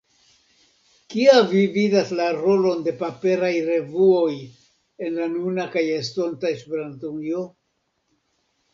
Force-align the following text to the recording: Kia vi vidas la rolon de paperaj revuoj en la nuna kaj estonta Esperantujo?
Kia 1.13 1.35
vi 1.51 1.61
vidas 1.75 2.13
la 2.21 2.25
rolon 2.39 2.81
de 2.89 2.95
paperaj 3.03 3.53
revuoj 3.69 4.33
en 4.41 5.15
la 5.23 5.31
nuna 5.37 5.71
kaj 5.79 5.87
estonta 6.01 6.55
Esperantujo? 6.59 7.49